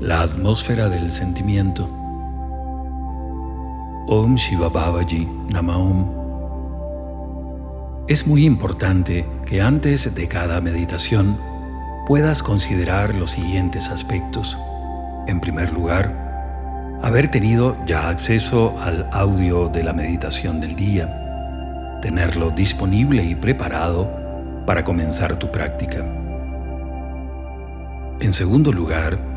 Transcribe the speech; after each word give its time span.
la 0.00 0.20
atmósfera 0.20 0.88
del 0.88 1.10
sentimiento. 1.10 1.88
Om 4.08 4.36
Shiva 4.36 4.68
Babaji. 4.68 5.26
Es 8.06 8.26
muy 8.26 8.44
importante 8.44 9.26
que 9.46 9.62
antes 9.62 10.14
de 10.14 10.28
cada 10.28 10.60
meditación 10.60 11.38
puedas 12.06 12.42
considerar 12.42 13.14
los 13.14 13.32
siguientes 13.32 13.88
aspectos. 13.88 14.58
En 15.26 15.40
primer 15.40 15.72
lugar, 15.72 16.98
haber 17.02 17.30
tenido 17.30 17.76
ya 17.86 18.08
acceso 18.08 18.78
al 18.80 19.08
audio 19.12 19.68
de 19.70 19.82
la 19.82 19.94
meditación 19.94 20.60
del 20.60 20.76
día, 20.76 21.98
tenerlo 22.02 22.50
disponible 22.50 23.24
y 23.24 23.34
preparado 23.34 24.10
para 24.66 24.84
comenzar 24.84 25.38
tu 25.38 25.50
práctica. 25.50 26.04
En 28.20 28.32
segundo 28.32 28.72
lugar, 28.72 29.35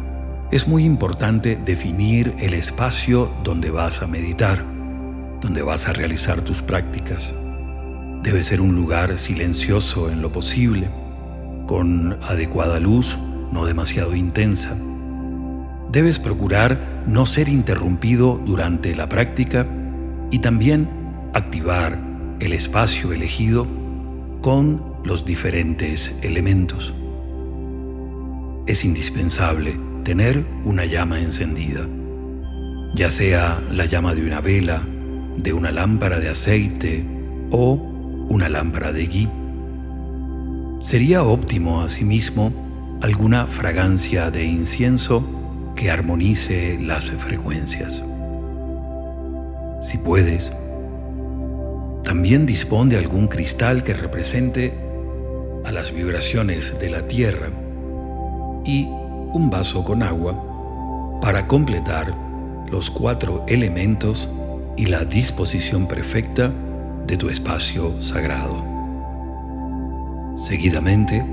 es 0.51 0.67
muy 0.67 0.83
importante 0.83 1.59
definir 1.63 2.35
el 2.39 2.55
espacio 2.55 3.31
donde 3.43 3.69
vas 3.69 4.01
a 4.01 4.07
meditar, 4.07 4.65
donde 5.41 5.61
vas 5.61 5.87
a 5.87 5.93
realizar 5.93 6.41
tus 6.41 6.63
prácticas. 6.63 7.35
Debe 8.23 8.43
ser 8.43 8.59
un 8.59 8.75
lugar 8.75 9.19
silencioso 9.19 10.09
en 10.09 10.23
lo 10.23 10.31
posible, 10.31 10.89
con 11.67 12.17
adecuada 12.23 12.79
luz, 12.79 13.19
no 13.51 13.65
demasiado 13.65 14.15
intensa. 14.15 14.75
Debes 15.91 16.17
procurar 16.17 17.03
no 17.07 17.27
ser 17.27 17.47
interrumpido 17.47 18.41
durante 18.43 18.95
la 18.95 19.07
práctica 19.07 19.67
y 20.31 20.39
también 20.39 20.89
activar 21.35 21.99
el 22.39 22.53
espacio 22.53 23.13
elegido 23.13 23.67
con 24.41 24.81
los 25.03 25.25
diferentes 25.25 26.17
elementos. 26.23 26.93
Es 28.65 28.83
indispensable 28.83 29.88
tener 30.09 30.43
una 30.63 30.85
llama 30.85 31.19
encendida, 31.19 31.87
ya 32.95 33.11
sea 33.11 33.61
la 33.69 33.85
llama 33.85 34.15
de 34.15 34.25
una 34.25 34.41
vela, 34.41 34.81
de 35.37 35.53
una 35.53 35.71
lámpara 35.71 36.19
de 36.19 36.29
aceite 36.29 37.05
o 37.51 37.73
una 38.27 38.49
lámpara 38.49 38.91
de 38.91 39.05
gui. 39.05 39.29
Sería 40.81 41.21
óptimo 41.21 41.83
asimismo 41.83 42.51
alguna 43.03 43.45
fragancia 43.45 44.31
de 44.31 44.45
incienso 44.45 45.71
que 45.75 45.91
armonice 45.91 46.79
las 46.81 47.11
frecuencias. 47.11 48.03
Si 49.83 49.99
puedes, 49.99 50.51
también 52.03 52.47
dispone 52.47 52.95
de 52.95 52.97
algún 52.97 53.27
cristal 53.27 53.83
que 53.83 53.93
represente 53.93 54.73
a 55.65 55.71
las 55.71 55.93
vibraciones 55.93 56.79
de 56.79 56.89
la 56.89 57.07
tierra 57.07 57.51
y 58.65 58.87
un 59.33 59.49
vaso 59.49 59.83
con 59.83 60.03
agua 60.03 60.35
para 61.21 61.47
completar 61.47 62.13
los 62.69 62.89
cuatro 62.89 63.43
elementos 63.47 64.29
y 64.77 64.85
la 64.85 65.03
disposición 65.03 65.87
perfecta 65.87 66.51
de 67.05 67.17
tu 67.17 67.29
espacio 67.29 68.01
sagrado. 68.01 68.63
Seguidamente, 70.37 71.25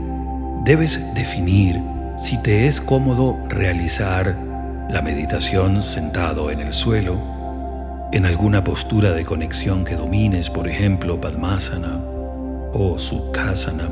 debes 0.65 1.01
definir 1.15 1.81
si 2.17 2.43
te 2.43 2.67
es 2.67 2.81
cómodo 2.81 3.39
realizar 3.49 4.37
la 4.89 5.03
meditación 5.03 5.83
sentado 5.83 6.51
en 6.51 6.61
el 6.61 6.73
suelo, 6.73 7.17
en 8.13 8.25
alguna 8.25 8.65
postura 8.65 9.13
de 9.13 9.25
conexión 9.25 9.85
que 9.85 9.95
domines, 9.95 10.49
por 10.49 10.69
ejemplo, 10.69 11.21
Padmasana 11.21 12.01
o 12.73 12.99
Sukhasana, 12.99 13.89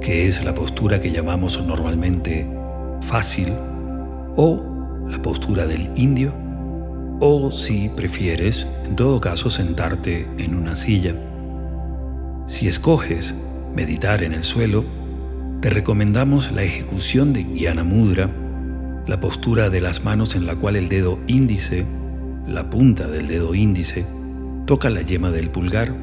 que 0.00 0.26
es 0.26 0.44
la 0.44 0.54
postura 0.54 1.00
que 1.00 1.10
llamamos 1.10 1.62
normalmente 1.64 2.63
fácil, 3.04 3.52
o 4.36 5.06
la 5.08 5.20
postura 5.20 5.66
del 5.66 5.90
indio, 5.94 6.32
o 7.20 7.50
si 7.52 7.88
prefieres, 7.90 8.66
en 8.84 8.96
todo 8.96 9.20
caso, 9.20 9.50
sentarte 9.50 10.26
en 10.38 10.54
una 10.54 10.76
silla. 10.76 11.14
Si 12.46 12.66
escoges 12.66 13.34
meditar 13.74 14.22
en 14.22 14.32
el 14.32 14.42
suelo, 14.42 14.84
te 15.60 15.70
recomendamos 15.70 16.50
la 16.52 16.62
ejecución 16.62 17.32
de 17.32 17.44
Jnana 17.44 17.84
Mudra, 17.84 18.30
la 19.06 19.20
postura 19.20 19.70
de 19.70 19.80
las 19.80 20.04
manos 20.04 20.34
en 20.34 20.46
la 20.46 20.56
cual 20.56 20.76
el 20.76 20.88
dedo 20.88 21.18
índice, 21.26 21.86
la 22.46 22.68
punta 22.70 23.06
del 23.06 23.28
dedo 23.28 23.54
índice, 23.54 24.06
toca 24.66 24.90
la 24.90 25.02
yema 25.02 25.30
del 25.30 25.50
pulgar, 25.50 25.94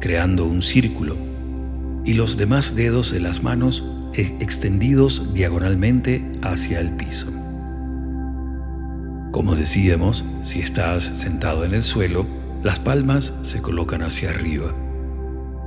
creando 0.00 0.46
un 0.46 0.62
círculo, 0.62 1.16
y 2.04 2.14
los 2.14 2.36
demás 2.36 2.74
dedos 2.74 3.12
de 3.12 3.20
las 3.20 3.42
manos 3.42 3.84
extendidos 4.14 5.32
diagonalmente 5.34 6.30
hacia 6.42 6.80
el 6.80 6.90
piso. 6.96 7.32
Como 9.32 9.54
decíamos, 9.54 10.24
si 10.42 10.60
estás 10.60 11.04
sentado 11.14 11.64
en 11.64 11.74
el 11.74 11.82
suelo, 11.82 12.26
las 12.62 12.80
palmas 12.80 13.32
se 13.42 13.62
colocan 13.62 14.02
hacia 14.02 14.30
arriba 14.30 14.74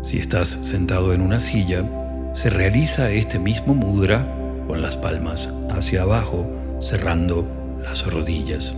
si 0.03 0.19
estás 0.19 0.49
sentado 0.49 1.13
en 1.13 1.21
una 1.21 1.39
silla, 1.39 1.85
se 2.33 2.49
realiza 2.49 3.09
este 3.11 3.39
mismo 3.39 3.73
mudra 3.73 4.27
con 4.67 4.81
las 4.81 4.97
palmas 4.97 5.47
hacia 5.71 6.01
abajo, 6.01 6.45
cerrando 6.81 7.47
las 7.81 8.05
rodillas. 8.05 8.75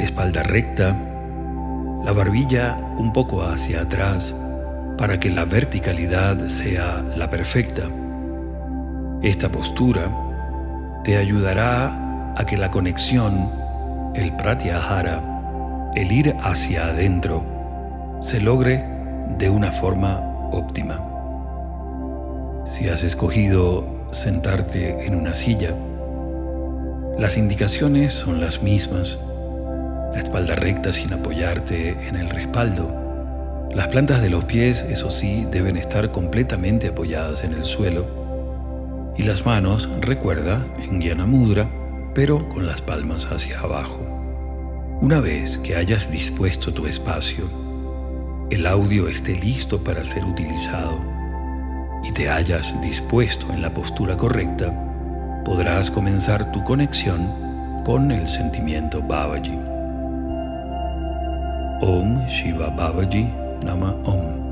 Espalda 0.00 0.42
recta, 0.44 0.96
la 2.06 2.12
barbilla 2.12 2.74
un 2.96 3.12
poco 3.12 3.42
hacia 3.42 3.82
atrás 3.82 4.34
para 4.96 5.18
que 5.18 5.30
la 5.30 5.44
verticalidad 5.44 6.46
sea 6.48 7.02
la 7.16 7.28
perfecta. 7.30 7.88
Esta 9.22 9.48
postura 9.48 10.10
te 11.04 11.16
ayudará 11.16 12.34
a 12.36 12.44
que 12.46 12.56
la 12.56 12.70
conexión, 12.70 13.50
el 14.14 14.34
pratyahara, 14.36 15.92
el 15.94 16.12
ir 16.12 16.34
hacia 16.42 16.86
adentro, 16.86 17.44
se 18.20 18.40
logre 18.40 18.84
de 19.38 19.50
una 19.50 19.70
forma 19.70 20.20
óptima. 20.50 21.00
Si 22.66 22.88
has 22.88 23.02
escogido 23.02 24.06
sentarte 24.12 25.06
en 25.06 25.14
una 25.14 25.34
silla, 25.34 25.70
las 27.18 27.36
indicaciones 27.36 28.12
son 28.12 28.40
las 28.40 28.62
mismas. 28.62 29.18
La 30.12 30.18
espalda 30.18 30.54
recta 30.54 30.92
sin 30.92 31.12
apoyarte 31.12 32.08
en 32.08 32.16
el 32.16 32.28
respaldo. 32.30 33.03
Las 33.74 33.88
plantas 33.88 34.22
de 34.22 34.30
los 34.30 34.44
pies, 34.44 34.82
eso 34.82 35.10
sí, 35.10 35.48
deben 35.50 35.76
estar 35.76 36.12
completamente 36.12 36.88
apoyadas 36.88 37.42
en 37.42 37.54
el 37.54 37.64
suelo. 37.64 38.06
Y 39.16 39.24
las 39.24 39.44
manos, 39.46 39.88
recuerda, 40.00 40.64
en 40.78 41.00
Jnana 41.00 41.26
Mudra, 41.26 41.68
pero 42.14 42.48
con 42.48 42.66
las 42.66 42.82
palmas 42.82 43.26
hacia 43.26 43.58
abajo. 43.58 43.98
Una 45.00 45.18
vez 45.18 45.58
que 45.58 45.74
hayas 45.74 46.08
dispuesto 46.12 46.72
tu 46.72 46.86
espacio, 46.86 47.50
el 48.50 48.64
audio 48.68 49.08
esté 49.08 49.34
listo 49.34 49.82
para 49.82 50.04
ser 50.04 50.24
utilizado 50.24 51.00
y 52.04 52.12
te 52.12 52.30
hayas 52.30 52.80
dispuesto 52.80 53.52
en 53.52 53.60
la 53.60 53.74
postura 53.74 54.16
correcta, 54.16 54.72
podrás 55.44 55.90
comenzar 55.90 56.52
tu 56.52 56.62
conexión 56.62 57.82
con 57.84 58.12
el 58.12 58.28
sentimiento 58.28 59.02
Babaji. 59.02 59.58
Om 61.80 62.24
Shiva 62.28 62.68
Babaji 62.68 63.43
Nama 63.64 63.96
Om. 64.04 64.43